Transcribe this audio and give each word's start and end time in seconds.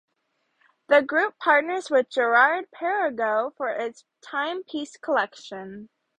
The 0.87 1.03
group 1.03 1.37
partners 1.37 1.91
with 1.91 2.09
Girard-Perregaux 2.09 3.53
for 3.55 3.69
its 3.69 4.03
timepiece 4.23 4.97
collection. 4.97 5.89